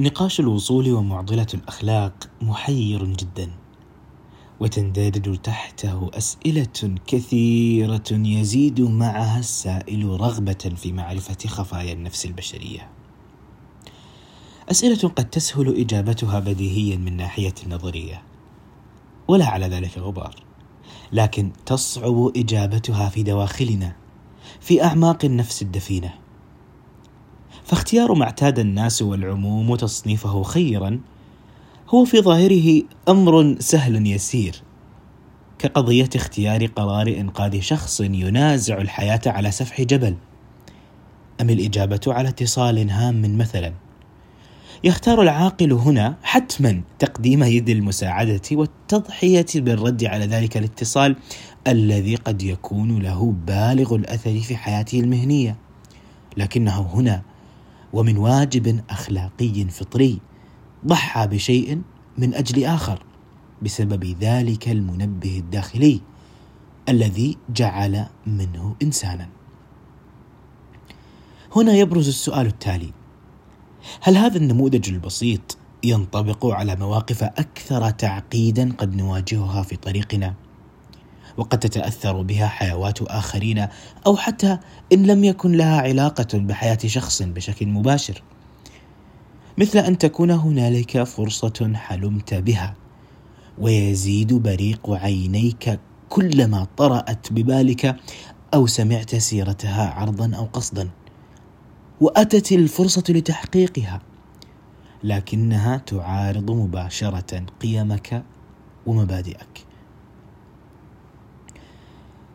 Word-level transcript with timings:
نقاش 0.00 0.40
الوصول 0.40 0.92
ومعضلة 0.92 1.46
الأخلاق 1.54 2.30
محير 2.42 3.04
جدا 3.04 3.50
وتندرج 4.60 5.36
تحته 5.36 6.10
أسئلة 6.14 6.94
كثيرة 7.06 8.04
يزيد 8.10 8.80
معها 8.80 9.38
السائل 9.38 10.20
رغبة 10.20 10.72
في 10.76 10.92
معرفة 10.92 11.48
خفايا 11.48 11.92
النفس 11.92 12.26
البشرية. 12.26 12.88
أسئلة 14.70 15.08
قد 15.08 15.30
تسهل 15.30 15.80
إجابتها 15.80 16.40
بديهيا 16.40 16.96
من 16.96 17.16
ناحية 17.16 17.54
النظرية 17.66 18.22
ولا 19.28 19.46
على 19.46 19.66
ذلك 19.66 19.98
غبار 19.98 20.34
لكن 21.12 21.52
تصعب 21.66 22.32
إجابتها 22.36 23.08
في 23.08 23.22
دواخلنا 23.22 23.96
في 24.60 24.84
أعماق 24.84 25.24
النفس 25.24 25.62
الدفينة. 25.62 26.27
فاختيار 27.68 28.14
ما 28.14 28.24
اعتاد 28.24 28.58
الناس 28.58 29.02
والعموم 29.02 29.76
تصنيفه 29.76 30.42
خيرا 30.42 31.00
هو 31.88 32.04
في 32.04 32.20
ظاهره 32.20 32.82
أمر 33.08 33.56
سهل 33.58 34.06
يسير 34.06 34.62
كقضية 35.58 36.08
اختيار 36.16 36.66
قرار 36.66 37.08
إنقاذ 37.08 37.60
شخص 37.60 38.00
ينازع 38.00 38.78
الحياة 38.78 39.20
على 39.26 39.50
سفح 39.50 39.82
جبل 39.82 40.16
أم 41.40 41.50
الإجابة 41.50 42.00
على 42.06 42.28
اتصال 42.28 42.90
هام 42.90 43.38
مثلا؟ 43.38 43.72
يختار 44.84 45.22
العاقل 45.22 45.72
هنا 45.72 46.16
حتما 46.22 46.82
تقديم 46.98 47.42
يد 47.42 47.68
المساعدة 47.68 48.42
والتضحية 48.52 49.46
بالرد 49.54 50.04
على 50.04 50.26
ذلك 50.26 50.56
الاتصال 50.56 51.16
الذي 51.66 52.14
قد 52.14 52.42
يكون 52.42 53.02
له 53.02 53.34
بالغ 53.46 53.94
الأثر 53.94 54.38
في 54.40 54.56
حياته 54.56 55.00
المهنية 55.00 55.56
لكنه 56.36 56.80
هنا 56.80 57.22
ومن 57.92 58.18
واجب 58.18 58.80
أخلاقي 58.90 59.64
فطري 59.64 60.20
ضحى 60.86 61.26
بشيء 61.26 61.82
من 62.18 62.34
أجل 62.34 62.64
آخر 62.64 63.02
بسبب 63.62 64.16
ذلك 64.20 64.68
المنبه 64.68 65.38
الداخلي 65.38 66.00
الذي 66.88 67.36
جعل 67.50 68.06
منه 68.26 68.76
إنسانا. 68.82 69.28
هنا 71.56 71.72
يبرز 71.72 72.08
السؤال 72.08 72.46
التالي. 72.46 72.92
هل 74.02 74.16
هذا 74.16 74.36
النموذج 74.36 74.90
البسيط 74.90 75.58
ينطبق 75.84 76.46
على 76.46 76.76
مواقف 76.76 77.22
أكثر 77.22 77.90
تعقيدا 77.90 78.72
قد 78.72 78.96
نواجهها 78.96 79.62
في 79.62 79.76
طريقنا؟ 79.76 80.34
وقد 81.36 81.58
تتأثر 81.58 82.22
بها 82.22 82.46
حيوات 82.46 83.02
آخرين 83.02 83.66
أو 84.06 84.16
حتى 84.16 84.58
إن 84.92 85.06
لم 85.06 85.24
يكن 85.24 85.52
لها 85.52 85.80
علاقة 85.80 86.38
بحياة 86.38 86.78
شخص 86.86 87.22
بشكل 87.22 87.66
مباشر. 87.66 88.22
مثل 89.58 89.78
أن 89.78 89.98
تكون 89.98 90.30
هنالك 90.30 91.02
فرصة 91.02 91.72
حلمت 91.74 92.34
بها 92.34 92.74
ويزيد 93.58 94.34
بريق 94.34 94.90
عينيك 94.90 95.80
كلما 96.08 96.66
طرأت 96.76 97.32
ببالك 97.32 97.96
أو 98.54 98.66
سمعت 98.66 99.14
سيرتها 99.14 99.90
عرضا 99.90 100.36
أو 100.36 100.44
قصدا 100.44 100.88
وأتت 102.00 102.52
الفرصة 102.52 103.04
لتحقيقها. 103.08 104.00
لكنها 105.04 105.76
تعارض 105.76 106.50
مباشرة 106.50 107.42
قيمك 107.60 108.22
ومبادئك. 108.86 109.67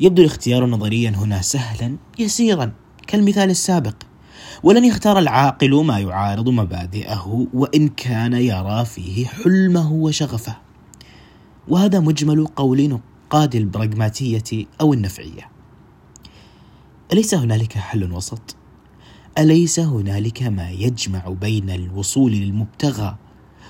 يبدو 0.00 0.22
الاختيار 0.22 0.66
نظريا 0.66 1.10
هنا 1.10 1.42
سهلا 1.42 1.96
يسيرا 2.18 2.72
كالمثال 3.06 3.50
السابق. 3.50 3.94
ولن 4.62 4.84
يختار 4.84 5.18
العاقل 5.18 5.84
ما 5.84 5.98
يعارض 5.98 6.48
مبادئه 6.48 7.46
وإن 7.54 7.88
كان 7.88 8.32
يرى 8.32 8.84
فيه 8.84 9.26
حلمه 9.26 9.92
وشغفه. 9.92 10.56
وهذا 11.68 12.00
مجمل 12.00 12.46
قول 12.46 12.88
نقاد 12.88 13.54
البراغماتية 13.54 14.66
أو 14.80 14.92
النفعية. 14.92 15.48
أليس 17.12 17.34
هنالك 17.34 17.72
حل 17.72 18.12
وسط؟ 18.12 18.56
أليس 19.38 19.80
هنالك 19.80 20.42
ما 20.42 20.70
يجمع 20.70 21.28
بين 21.28 21.70
الوصول 21.70 22.32
للمبتغى 22.32 23.16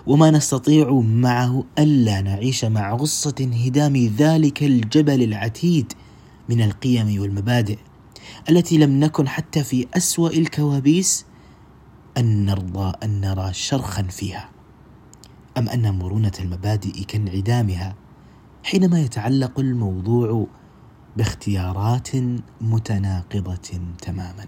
وما 0.07 0.31
نستطيع 0.31 0.91
معه 1.01 1.65
ألا 1.79 2.21
نعيش 2.21 2.65
مع 2.65 2.95
غصة 2.95 3.35
انهدام 3.41 3.97
ذلك 3.97 4.63
الجبل 4.63 5.23
العتيد 5.23 5.93
من 6.49 6.63
القيم 6.63 7.21
والمبادئ 7.21 7.79
التي 8.51 8.79
لم 8.79 9.01
نكن 9.01 9.29
حتى 9.29 9.65
في 9.65 9.87
أسوأ 9.95 10.31
الكوابيس 10.31 11.27
أن 12.19 12.45
نرضى 12.45 12.93
أن 13.03 13.21
نرى 13.21 13.53
شرخا 13.53 14.03
فيها. 14.03 14.49
أم 15.59 15.69
أن 15.69 15.99
مرونة 15.99 16.33
المبادئ 16.41 17.05
كانعدامها 17.05 17.95
حينما 18.63 19.01
يتعلق 19.01 19.61
الموضوع 19.61 20.47
باختيارات 21.17 22.09
متناقضة 22.61 23.81
تماما. 24.03 24.47